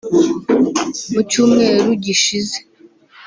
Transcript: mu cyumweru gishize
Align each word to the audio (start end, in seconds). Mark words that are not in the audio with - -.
mu 1.13 1.21
cyumweru 1.29 1.89
gishize 2.03 2.57